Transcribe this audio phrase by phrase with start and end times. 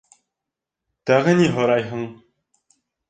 [1.11, 2.03] -Тағы ни һорайһың?